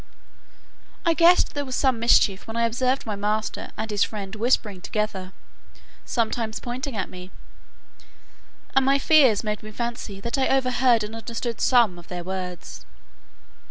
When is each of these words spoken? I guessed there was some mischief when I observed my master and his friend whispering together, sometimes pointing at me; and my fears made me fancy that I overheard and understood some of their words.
I 1.05 1.13
guessed 1.13 1.53
there 1.53 1.63
was 1.63 1.75
some 1.75 1.99
mischief 1.99 2.47
when 2.47 2.57
I 2.57 2.65
observed 2.65 3.05
my 3.05 3.15
master 3.15 3.69
and 3.77 3.91
his 3.91 4.03
friend 4.03 4.33
whispering 4.35 4.81
together, 4.81 5.31
sometimes 6.05 6.59
pointing 6.59 6.97
at 6.97 7.07
me; 7.07 7.29
and 8.75 8.83
my 8.83 8.97
fears 8.97 9.43
made 9.43 9.61
me 9.61 9.69
fancy 9.69 10.19
that 10.19 10.39
I 10.39 10.47
overheard 10.47 11.03
and 11.03 11.15
understood 11.15 11.61
some 11.61 11.99
of 11.99 12.07
their 12.07 12.23
words. 12.23 12.83